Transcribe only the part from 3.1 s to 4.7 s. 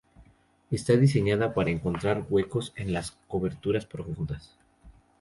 coberturas profundas.